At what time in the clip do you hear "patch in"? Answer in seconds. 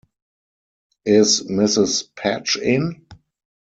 2.15-3.05